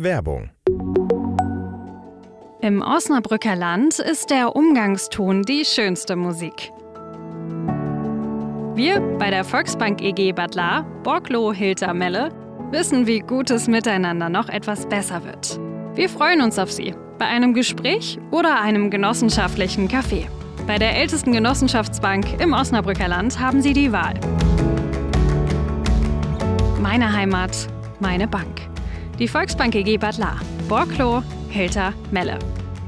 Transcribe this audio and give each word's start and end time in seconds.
Werbung 0.00 0.50
Im 2.60 2.82
Osnabrücker 2.82 3.56
Land 3.56 3.98
ist 3.98 4.30
der 4.30 4.54
Umgangston 4.54 5.42
die 5.42 5.64
schönste 5.64 6.14
Musik. 6.14 6.70
Wir 8.76 9.00
bei 9.18 9.30
der 9.30 9.42
Volksbank 9.42 10.00
EG 10.00 10.30
Bad 10.30 10.54
La, 10.54 10.82
Borglo 11.02 11.52
Hilter 11.52 11.94
Melle, 11.94 12.28
wissen, 12.70 13.08
wie 13.08 13.18
gutes 13.18 13.66
Miteinander 13.66 14.28
noch 14.28 14.48
etwas 14.48 14.88
besser 14.88 15.24
wird. 15.24 15.58
Wir 15.96 16.08
freuen 16.08 16.42
uns 16.42 16.60
auf 16.60 16.70
Sie 16.70 16.94
bei 17.18 17.26
einem 17.26 17.52
Gespräch 17.52 18.20
oder 18.30 18.60
einem 18.60 18.92
genossenschaftlichen 18.92 19.88
Kaffee. 19.88 20.28
Bei 20.68 20.78
der 20.78 20.94
ältesten 20.96 21.32
Genossenschaftsbank 21.32 22.40
im 22.40 22.52
Osnabrücker 22.52 23.08
Land 23.08 23.40
haben 23.40 23.62
Sie 23.62 23.72
die 23.72 23.90
Wahl. 23.90 24.14
Meine 26.80 27.12
Heimat, 27.12 27.66
meine 27.98 28.28
Bank. 28.28 28.67
Die 29.18 29.26
Volksbank 29.26 29.74
EG 29.74 29.98
Bad 29.98 30.16
La, 30.16 30.36
Borklo, 30.68 31.24
Hilter, 31.48 31.92
Melle. 32.12 32.38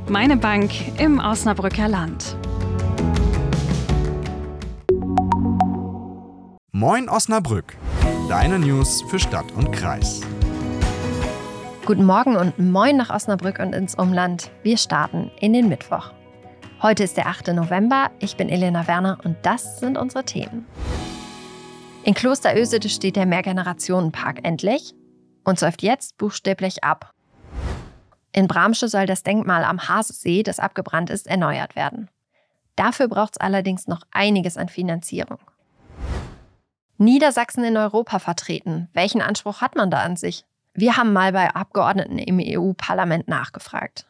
Meine 0.09 0.37
Bank 0.37 0.71
im 1.01 1.19
Osnabrücker 1.19 1.89
Land. 1.89 2.37
Moin 6.71 7.09
Osnabrück, 7.09 7.77
deine 8.29 8.61
News 8.61 9.03
für 9.09 9.19
Stadt 9.19 9.51
und 9.57 9.73
Kreis. 9.73 10.21
Guten 11.85 12.05
Morgen 12.05 12.37
und 12.37 12.57
moin 12.61 12.97
nach 12.97 13.11
Osnabrück 13.11 13.59
und 13.59 13.75
ins 13.75 13.97
Umland. 13.97 14.53
Wir 14.63 14.77
starten 14.77 15.33
in 15.41 15.53
den 15.53 15.69
Mittwoch. 15.69 16.13
Heute 16.81 17.03
ist 17.03 17.17
der 17.17 17.27
8. 17.27 17.49
November. 17.49 18.13
Ich 18.21 18.37
bin 18.37 18.49
Elena 18.49 18.87
Werner 18.87 19.19
und 19.25 19.37
das 19.43 19.81
sind 19.81 19.99
unsere 19.99 20.23
Themen. 20.23 20.65
In 22.05 22.15
Klosterösede 22.15 22.89
steht 22.89 23.17
der 23.17 23.27
Mehrgenerationenpark 23.27 24.45
endlich 24.45 24.95
und 25.45 25.59
säuft 25.59 25.83
jetzt 25.83 26.17
buchstäblich 26.19 26.85
ab. 26.85 27.13
In 28.33 28.47
Bramsche 28.47 28.89
soll 28.89 29.07
das 29.07 29.23
Denkmal 29.23 29.65
am 29.65 29.89
Hasesee, 29.89 30.43
das 30.43 30.61
abgebrannt 30.61 31.11
ist, 31.11 31.27
erneuert 31.27 31.75
werden. 31.77 32.09
Dafür 32.77 33.09
braucht 33.09 33.35
es 33.35 33.41
allerdings 33.41 33.89
noch 33.89 34.03
einiges 34.13 34.57
an 34.57 34.69
Finanzierung. 34.69 35.39
Niedersachsen 36.97 37.65
in 37.65 37.77
Europa 37.77 38.19
vertreten. 38.19 38.89
Welchen 38.93 39.23
Anspruch 39.23 39.61
hat 39.61 39.75
man 39.75 39.91
da 39.91 40.03
an 40.03 40.17
sich? 40.17 40.45
Wir 40.75 40.97
haben 40.97 41.13
mal 41.13 41.33
bei 41.33 41.55
Abgeordneten 41.55 42.19
im 42.19 42.39
EU-Parlament 42.41 43.27
nachgefragt. 43.27 44.07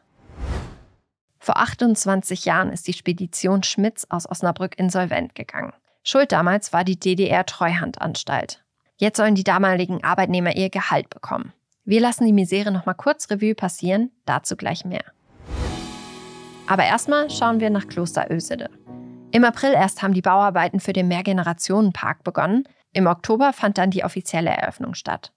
Vor 1.39 1.57
28 1.57 2.45
Jahren 2.45 2.71
ist 2.71 2.87
die 2.87 2.93
Spedition 2.93 3.63
Schmitz 3.63 4.07
aus 4.11 4.29
Osnabrück 4.29 4.79
insolvent 4.79 5.35
gegangen. 5.35 5.73
Schuld 6.03 6.33
damals 6.33 6.73
war 6.73 6.85
die 6.85 6.99
DDR-Treuhandanstalt. 6.99 8.63
Jetzt 9.01 9.17
sollen 9.17 9.35
die 9.35 9.45
damaligen 9.45 10.05
Arbeitnehmer 10.05 10.55
ihr 10.57 10.69
Gehalt 10.69 11.09
bekommen. 11.09 11.55
Wir 11.87 12.03
lassen 12.03 12.27
die 12.27 12.35
Misere 12.35 12.71
nochmal 12.71 12.95
kurz 12.95 13.31
Revue 13.31 13.55
passieren, 13.55 14.11
dazu 14.27 14.57
gleich 14.57 14.85
mehr. 14.85 15.05
Aber 16.67 16.85
erstmal 16.85 17.31
schauen 17.31 17.61
wir 17.61 17.71
nach 17.71 17.89
Kloster 17.89 18.31
Ösede. 18.31 18.69
Im 19.31 19.43
April 19.45 19.73
erst 19.73 20.03
haben 20.03 20.13
die 20.13 20.21
Bauarbeiten 20.21 20.81
für 20.81 20.93
den 20.93 21.09
Mehrgenerationenpark 21.09 22.25
begonnen. 22.25 22.65
Im 22.93 23.07
Oktober 23.07 23.55
fand 23.55 23.79
dann 23.79 23.91
die 23.91 24.05
offizielle 24.05 24.51
Eröffnung 24.51 24.93
statt. 24.93 25.33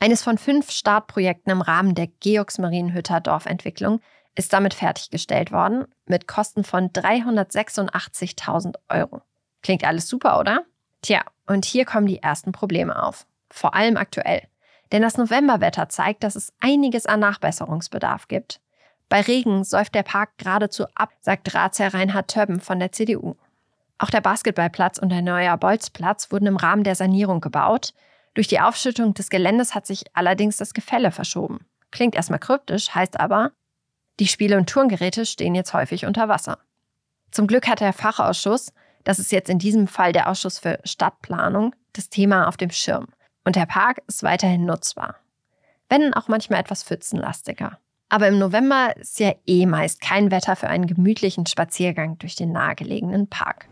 Eines 0.00 0.24
von 0.24 0.36
fünf 0.36 0.72
Startprojekten 0.72 1.52
im 1.52 1.60
Rahmen 1.60 1.94
der 1.94 2.08
Georgs 2.18 2.58
Marienhütter 2.58 3.20
Dorfentwicklung 3.20 4.00
ist 4.34 4.52
damit 4.52 4.74
fertiggestellt 4.74 5.52
worden, 5.52 5.84
mit 6.06 6.26
Kosten 6.26 6.64
von 6.64 6.90
386.000 6.90 8.74
Euro. 8.88 9.22
Klingt 9.62 9.84
alles 9.84 10.08
super, 10.08 10.40
oder? 10.40 10.64
Tja, 11.04 11.20
und 11.46 11.66
hier 11.66 11.84
kommen 11.84 12.06
die 12.06 12.22
ersten 12.22 12.52
Probleme 12.52 13.02
auf. 13.02 13.26
Vor 13.50 13.74
allem 13.74 13.98
aktuell. 13.98 14.48
Denn 14.90 15.02
das 15.02 15.18
Novemberwetter 15.18 15.90
zeigt, 15.90 16.24
dass 16.24 16.34
es 16.34 16.54
einiges 16.60 17.04
an 17.04 17.20
Nachbesserungsbedarf 17.20 18.26
gibt. 18.26 18.62
Bei 19.10 19.20
Regen 19.20 19.64
säuft 19.64 19.94
der 19.94 20.02
Park 20.02 20.30
geradezu 20.38 20.86
ab, 20.94 21.10
sagt 21.20 21.54
Ratsherr 21.54 21.92
Reinhard 21.92 22.28
Többen 22.28 22.58
von 22.58 22.78
der 22.78 22.90
CDU. 22.90 23.34
Auch 23.98 24.08
der 24.08 24.22
Basketballplatz 24.22 24.96
und 24.96 25.10
der 25.10 25.20
neue 25.20 25.54
Bolzplatz 25.58 26.32
wurden 26.32 26.46
im 26.46 26.56
Rahmen 26.56 26.84
der 26.84 26.94
Sanierung 26.94 27.42
gebaut. 27.42 27.92
Durch 28.32 28.48
die 28.48 28.60
Aufschüttung 28.60 29.12
des 29.12 29.28
Geländes 29.28 29.74
hat 29.74 29.86
sich 29.86 30.04
allerdings 30.14 30.56
das 30.56 30.72
Gefälle 30.72 31.10
verschoben. 31.10 31.66
Klingt 31.90 32.14
erstmal 32.14 32.38
kryptisch, 32.38 32.94
heißt 32.94 33.20
aber, 33.20 33.52
die 34.20 34.26
Spiele- 34.26 34.56
und 34.56 34.70
Turngeräte 34.70 35.26
stehen 35.26 35.54
jetzt 35.54 35.74
häufig 35.74 36.06
unter 36.06 36.30
Wasser. 36.30 36.60
Zum 37.30 37.46
Glück 37.46 37.68
hat 37.68 37.80
der 37.80 37.92
Fachausschuss, 37.92 38.72
das 39.04 39.18
ist 39.18 39.32
jetzt 39.32 39.50
in 39.50 39.58
diesem 39.58 39.86
Fall 39.86 40.12
der 40.12 40.28
Ausschuss 40.28 40.58
für 40.58 40.80
Stadtplanung, 40.84 41.74
das 41.92 42.08
Thema 42.08 42.48
auf 42.48 42.56
dem 42.56 42.70
Schirm. 42.70 43.08
Und 43.44 43.56
der 43.56 43.66
Park 43.66 44.02
ist 44.06 44.22
weiterhin 44.22 44.64
nutzbar. 44.64 45.16
Wenn 45.88 46.14
auch 46.14 46.28
manchmal 46.28 46.60
etwas 46.60 46.82
pfützenlastiger. 46.82 47.78
Aber 48.08 48.28
im 48.28 48.38
November 48.38 48.96
ist 48.96 49.20
ja 49.20 49.34
eh 49.46 49.66
meist 49.66 50.00
kein 50.00 50.30
Wetter 50.30 50.56
für 50.56 50.68
einen 50.68 50.86
gemütlichen 50.86 51.46
Spaziergang 51.46 52.16
durch 52.18 52.36
den 52.36 52.52
nahegelegenen 52.52 53.28
Park. 53.28 53.68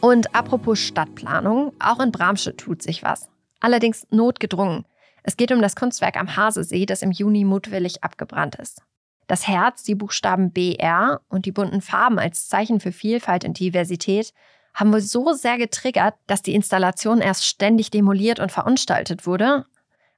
Und 0.00 0.34
apropos 0.34 0.78
Stadtplanung, 0.78 1.72
auch 1.78 2.00
in 2.00 2.12
Bramsche 2.12 2.56
tut 2.56 2.82
sich 2.82 3.02
was. 3.02 3.28
Allerdings 3.60 4.06
notgedrungen. 4.10 4.86
Es 5.22 5.36
geht 5.36 5.50
um 5.52 5.60
das 5.60 5.74
Kunstwerk 5.74 6.16
am 6.16 6.36
Hasesee, 6.36 6.86
das 6.86 7.02
im 7.02 7.10
Juni 7.10 7.44
mutwillig 7.44 8.04
abgebrannt 8.04 8.54
ist. 8.56 8.82
Das 9.26 9.48
Herz, 9.48 9.82
die 9.82 9.94
Buchstaben 9.94 10.52
BR 10.52 11.20
und 11.28 11.46
die 11.46 11.52
bunten 11.52 11.80
Farben 11.80 12.18
als 12.18 12.48
Zeichen 12.48 12.80
für 12.80 12.92
Vielfalt 12.92 13.44
und 13.44 13.58
Diversität 13.58 14.32
haben 14.74 14.92
wohl 14.92 15.00
so 15.00 15.32
sehr 15.32 15.58
getriggert, 15.58 16.14
dass 16.26 16.42
die 16.42 16.54
Installation 16.54 17.20
erst 17.20 17.46
ständig 17.46 17.90
demoliert 17.90 18.38
und 18.38 18.52
verunstaltet 18.52 19.26
wurde. 19.26 19.64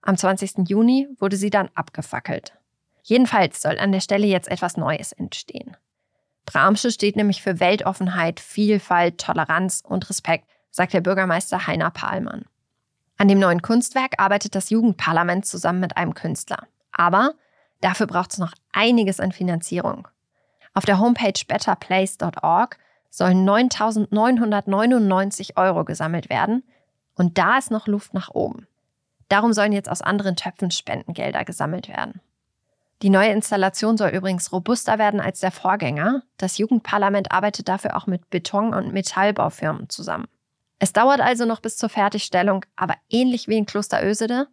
Am 0.03 0.17
20. 0.17 0.69
Juni 0.69 1.09
wurde 1.19 1.37
sie 1.37 1.51
dann 1.51 1.71
abgefackelt. 1.75 2.55
Jedenfalls 3.03 3.63
soll 3.63 3.79
an 3.79 3.93
der 3.93 4.01
Stelle 4.01 4.27
jetzt 4.27 4.49
etwas 4.49 4.77
Neues 4.77 5.13
entstehen. 5.13 5.77
Bramsche 6.45 6.91
steht 6.91 7.17
nämlich 7.17 7.43
für 7.43 7.61
Weltoffenheit, 7.61 8.41
Vielfalt, 8.41 9.19
Toleranz 9.19 9.83
und 9.87 10.09
Respekt, 10.11 10.47
sagt 10.71 10.93
der 10.93 11.01
Bürgermeister 11.01 11.67
Heiner 11.67 11.91
Pahlmann. 11.91 12.45
An 13.17 13.29
dem 13.29 13.39
neuen 13.39 13.63
Kunstwerk 13.63 14.15
arbeitet 14.19 14.55
das 14.55 14.71
Jugendparlament 14.71 15.47
zusammen 15.47 15.81
mit 15.81 15.97
einem 15.97 16.15
Künstler. 16.15 16.67
Aber 16.93 17.35
dafür 17.81 18.06
braucht 18.06 18.33
es 18.33 18.39
noch 18.39 18.53
einiges 18.72 19.21
an 19.21 19.33
Finanzierung. 19.33 20.09
Auf 20.75 20.84
der 20.84 20.99
Homepage 20.99 21.41
betterplace.org 21.47 22.78
sollen 23.11 23.49
9.999 23.49 25.56
Euro 25.56 25.84
gesammelt 25.84 26.31
werden 26.31 26.65
und 27.15 27.38
da 27.38 27.59
ist 27.59 27.71
noch 27.71 27.87
Luft 27.87 28.15
nach 28.15 28.31
oben. 28.31 28.67
Darum 29.28 29.53
sollen 29.53 29.72
jetzt 29.72 29.91
aus 29.91 30.03
anderen 30.03 30.37
Töpfen 30.37 30.71
Spendengelder 30.71 31.44
gesammelt 31.44 31.88
werden. 31.88 32.21
Die 33.03 33.11
neue 33.11 33.31
Installation 33.31 33.97
soll 33.97 34.11
übrigens 34.11 34.53
robuster 34.53 34.99
werden 34.99 35.21
als 35.21 35.41
der 35.41 35.53
Vorgänger. 35.53 36.22
Das 36.37 36.59
Jugendparlament 36.59 37.31
arbeitet 37.31 37.69
dafür 37.69 37.97
auch 37.97 38.06
mit 38.06 38.28
Beton- 38.31 38.75
und 38.75 38.93
Metallbaufirmen 38.93 39.88
zusammen. 39.88 40.27
Es 40.81 40.93
dauert 40.93 41.21
also 41.21 41.44
noch 41.44 41.61
bis 41.61 41.77
zur 41.77 41.88
Fertigstellung, 41.88 42.65
aber 42.77 42.94
ähnlich 43.09 43.49
wie 43.49 43.56
in 43.56 43.67
Kloster 43.67 44.05
Ösede, 44.05 44.49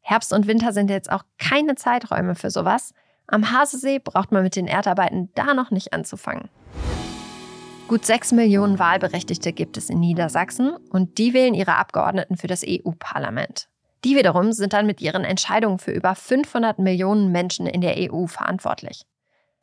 Herbst 0.00 0.32
und 0.32 0.46
Winter 0.46 0.72
sind 0.72 0.90
jetzt 0.90 1.10
auch 1.10 1.24
keine 1.38 1.74
Zeiträume 1.74 2.34
für 2.34 2.50
sowas. 2.50 2.92
Am 3.26 3.52
Hasesee 3.52 3.98
braucht 3.98 4.32
man 4.32 4.42
mit 4.42 4.56
den 4.56 4.66
Erdarbeiten 4.66 5.30
da 5.34 5.54
noch 5.54 5.70
nicht 5.70 5.92
anzufangen. 5.92 6.48
Gut 7.86 8.06
sechs 8.06 8.32
Millionen 8.32 8.78
Wahlberechtigte 8.78 9.52
gibt 9.52 9.76
es 9.76 9.90
in 9.90 9.98
Niedersachsen 9.98 10.76
und 10.90 11.18
die 11.18 11.34
wählen 11.34 11.54
ihre 11.54 11.74
Abgeordneten 11.74 12.36
für 12.36 12.46
das 12.46 12.64
EU-Parlament. 12.66 13.68
Die 14.04 14.16
wiederum 14.16 14.52
sind 14.52 14.72
dann 14.72 14.86
mit 14.86 15.00
ihren 15.00 15.24
Entscheidungen 15.24 15.78
für 15.78 15.90
über 15.90 16.14
500 16.14 16.78
Millionen 16.78 17.32
Menschen 17.32 17.66
in 17.66 17.80
der 17.80 17.96
EU 17.98 18.26
verantwortlich. 18.26 19.02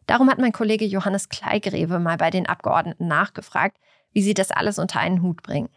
Darum 0.06 0.30
hat 0.30 0.40
mein 0.40 0.52
Kollege 0.52 0.86
Johannes 0.86 1.30
Kleigreve 1.30 2.00
mal 2.00 2.18
bei 2.18 2.30
den 2.30 2.48
Abgeordneten 2.48 3.08
nachgefragt, 3.08 3.78
wie 4.14 4.22
sie 4.22 4.34
das 4.34 4.52
alles 4.52 4.80
unter 4.80 5.00
einen 5.00 5.22
Hut 5.22 5.42
bringen. 5.42 5.70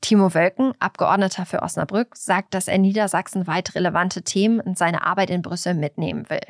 Timo 0.00 0.34
Wölken, 0.34 0.74
Abgeordneter 0.80 1.46
für 1.46 1.62
Osnabrück, 1.62 2.16
sagt, 2.16 2.54
dass 2.54 2.68
er 2.68 2.78
Niedersachsen 2.78 3.46
weit 3.46 3.74
relevante 3.74 4.22
Themen 4.22 4.60
in 4.60 4.74
seine 4.74 5.04
Arbeit 5.06 5.30
in 5.30 5.42
Brüssel 5.42 5.74
mitnehmen 5.74 6.28
will. 6.28 6.42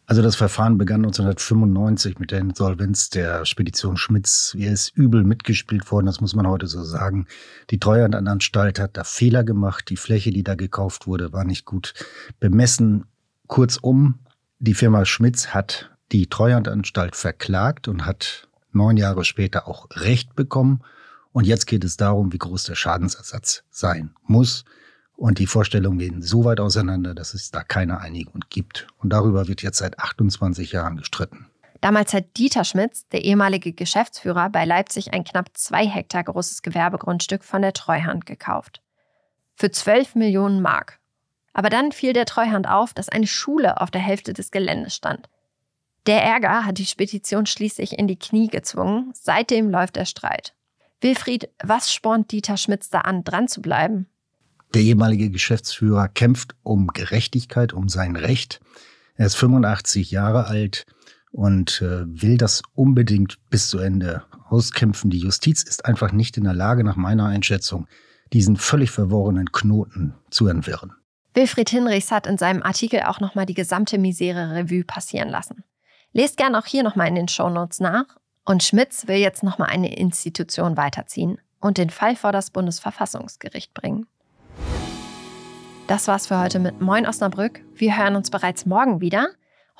Also 0.06 0.23
das 0.23 0.35
Verfahren 0.35 0.76
begann 0.76 1.05
1995 1.05 2.19
mit 2.19 2.32
der 2.32 2.41
Insolvenz 2.41 3.11
der 3.11 3.44
Spedition 3.44 3.97
Schmitz. 3.97 4.56
Er 4.59 4.73
ist 4.73 4.88
übel 4.97 5.23
mitgespielt 5.23 5.88
worden, 5.93 6.06
das 6.06 6.21
muss 6.21 6.35
man 6.35 6.49
heute 6.49 6.67
so 6.67 6.82
sagen. 6.82 7.29
Die 7.71 7.79
Treuhandanstalt 7.79 8.81
hat 8.81 8.97
da 8.97 9.05
Fehler 9.05 9.44
gemacht. 9.44 9.88
Die 9.88 9.97
Fläche, 9.97 10.32
die 10.32 10.43
da 10.43 10.56
gekauft 10.56 11.06
wurde, 11.06 11.32
war 11.32 11.44
nicht 11.44 11.65
gut 11.65 11.94
bemessen. 12.41 13.05
Kurzum, 13.47 14.19
die 14.59 14.75
Firma 14.75 15.05
Schmitz 15.05 15.50
hat 15.55 15.93
die 16.11 16.26
Treuhandanstalt 16.26 17.15
verklagt 17.15 17.87
und 17.87 18.05
hat 18.05 18.49
neun 18.75 18.97
Jahre 18.97 19.25
später 19.25 19.69
auch 19.69 19.88
Recht 19.93 20.35
bekommen. 20.35 20.82
Und 21.32 21.47
jetzt 21.47 21.67
geht 21.67 21.85
es 21.85 21.97
darum, 21.97 22.32
wie 22.32 22.38
groß 22.38 22.65
der 22.65 22.75
Schadensersatz 22.75 23.65
sein 23.71 24.15
muss. 24.23 24.65
Und 25.17 25.38
die 25.38 25.47
Vorstellungen 25.47 25.99
gehen 25.99 26.23
so 26.23 26.44
weit 26.44 26.61
auseinander, 26.61 27.15
dass 27.15 27.35
es 27.35 27.50
da 27.50 27.62
keine 27.62 28.00
Einigung 28.00 28.41
gibt. 28.50 28.87
Und 28.99 29.11
darüber 29.11 29.49
wird 29.49 29.62
jetzt 29.62 29.79
seit 29.79 29.99
28 29.99 30.73
Jahren 30.73 30.97
gestritten. 30.97 31.47
Damals 31.81 32.15
hat 32.15 32.37
Dieter 32.38 32.65
Schmitz, 32.65 33.06
der 33.09 33.25
ehemalige 33.25 33.73
Geschäftsführer, 33.73 34.49
bei 34.49 34.65
Leipzig 34.65 35.12
ein 35.12 35.23
knapp 35.23 35.50
zwei 35.55 35.87
Hektar 35.87 36.25
großes 36.25 36.62
Gewerbegrundstück 36.62 37.44
von 37.44 37.62
der 37.62 37.75
Treuhand 37.75 38.26
gekauft. 38.26 38.81
Für 39.55 39.71
12 39.71 40.15
Millionen 40.15 40.62
Mark. 40.62 40.99
Aber 41.53 41.71
dann 41.71 41.93
fiel 41.93 42.12
der 42.12 42.25
Treuhand 42.25 42.69
auf, 42.69 42.94
dass 42.94 43.09
eine 43.09 43.26
Schule 43.26 43.81
auf 43.81 43.91
der 43.91 44.00
Hälfte 44.00 44.32
des 44.32 44.50
Geländes 44.50 44.94
stand. 44.94 45.29
Der 46.06 46.22
Ärger 46.22 46.66
hat 46.66 46.78
die 46.78 46.86
Spedition 46.86 47.46
schließlich 47.46 47.98
in 47.98 48.08
die 48.08 48.18
Knie 48.18 48.48
gezwungen. 48.48 49.12
Seitdem 49.14 49.70
läuft 49.70 49.96
der 49.96 50.04
Streit. 50.04 50.54
Wilfried, 51.00 51.48
was 51.62 51.92
spornt 51.92 52.30
Dieter 52.30 52.56
Schmitz 52.56 52.90
da 52.90 53.00
an, 53.00 53.24
dran 53.24 53.48
zu 53.48 53.62
bleiben? 53.62 54.06
Der 54.74 54.82
ehemalige 54.82 55.30
Geschäftsführer 55.30 56.08
kämpft 56.08 56.56
um 56.62 56.88
Gerechtigkeit, 56.88 57.72
um 57.72 57.88
sein 57.88 58.16
Recht. 58.16 58.60
Er 59.16 59.26
ist 59.26 59.36
85 59.36 60.10
Jahre 60.10 60.46
alt 60.46 60.86
und 61.30 61.80
äh, 61.80 62.04
will 62.06 62.36
das 62.36 62.62
unbedingt 62.74 63.38
bis 63.50 63.68
zu 63.68 63.78
Ende 63.78 64.24
auskämpfen. 64.48 65.10
Die 65.10 65.18
Justiz 65.18 65.62
ist 65.62 65.84
einfach 65.84 66.12
nicht 66.12 66.36
in 66.36 66.44
der 66.44 66.54
Lage, 66.54 66.84
nach 66.84 66.96
meiner 66.96 67.26
Einschätzung, 67.26 67.86
diesen 68.32 68.56
völlig 68.56 68.90
verworrenen 68.90 69.52
Knoten 69.52 70.14
zu 70.30 70.48
entwirren. 70.48 70.92
Wilfried 71.34 71.70
Hinrichs 71.70 72.10
hat 72.10 72.26
in 72.26 72.38
seinem 72.38 72.62
Artikel 72.62 73.02
auch 73.02 73.20
nochmal 73.20 73.46
die 73.46 73.54
gesamte 73.54 73.98
Misere 73.98 74.54
Revue 74.54 74.84
passieren 74.84 75.28
lassen. 75.28 75.64
Lest 76.16 76.37
gern 76.37 76.55
auch 76.55 76.64
hier 76.64 76.84
nochmal 76.84 77.08
in 77.08 77.16
den 77.16 77.26
Shownotes 77.26 77.81
nach. 77.81 78.05
Und 78.44 78.62
Schmitz 78.62 79.08
will 79.08 79.16
jetzt 79.16 79.43
nochmal 79.43 79.70
eine 79.70 79.96
Institution 79.96 80.76
weiterziehen 80.76 81.40
und 81.61 81.76
den 81.76 81.90
Fall 81.90 82.14
vor 82.14 82.31
das 82.31 82.50
Bundesverfassungsgericht 82.50 83.75
bringen. 83.75 84.06
Das 85.88 86.06
war's 86.06 86.28
für 86.28 86.38
heute 86.38 86.61
mit 86.61 86.81
Moin 86.81 87.05
Osnabrück. 87.05 87.62
Wir 87.75 87.99
hören 87.99 88.14
uns 88.14 88.31
bereits 88.31 88.64
morgen 88.64 89.00
wieder. 89.00 89.26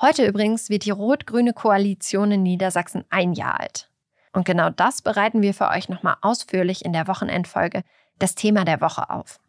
Heute 0.01 0.25
übrigens 0.25 0.69
wird 0.69 0.83
die 0.83 0.91
rot-grüne 0.91 1.53
Koalition 1.53 2.31
in 2.33 2.43
Niedersachsen 2.43 3.05
ein 3.09 3.31
Jahr 3.31 3.61
alt. 3.61 3.89
Und 4.33 4.43
genau 4.43 4.69
das 4.69 5.01
bereiten 5.01 5.41
wir 5.41 5.53
für 5.53 5.69
euch 5.69 5.87
nochmal 5.87 6.17
ausführlich 6.21 6.83
in 6.83 6.91
der 6.91 7.07
Wochenendfolge 7.07 7.83
das 8.19 8.35
Thema 8.35 8.65
der 8.65 8.81
Woche 8.81 9.09
auf. 9.09 9.39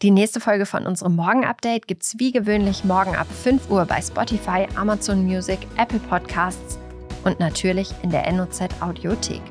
Die 0.00 0.12
nächste 0.12 0.38
Folge 0.38 0.64
von 0.64 0.86
unserem 0.86 1.16
Morgen-Update 1.16 1.88
gibt's 1.88 2.14
wie 2.18 2.30
gewöhnlich 2.30 2.84
morgen 2.84 3.16
ab 3.16 3.26
5 3.42 3.68
Uhr 3.68 3.84
bei 3.84 4.00
Spotify, 4.00 4.68
Amazon 4.76 5.24
Music, 5.24 5.58
Apple 5.76 5.98
Podcasts 5.98 6.78
und 7.24 7.40
natürlich 7.40 7.92
in 8.04 8.10
der 8.10 8.30
NOZ 8.32 8.60
Audiothek. 8.78 9.42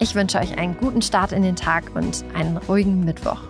Ich 0.00 0.16
wünsche 0.16 0.38
euch 0.38 0.58
einen 0.58 0.76
guten 0.76 1.02
Start 1.02 1.30
in 1.30 1.44
den 1.44 1.54
Tag 1.54 1.94
und 1.94 2.24
einen 2.34 2.56
ruhigen 2.56 3.04
Mittwoch. 3.04 3.49